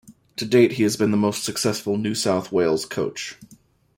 To 0.37 0.45
date, 0.45 0.71
he 0.71 0.81
has 0.81 0.97
been 0.97 1.11
the 1.11 1.15
most 1.17 1.43
successful 1.43 1.95
New 1.95 2.15
South 2.15 2.51
Wales 2.51 2.87
coach. 2.87 3.37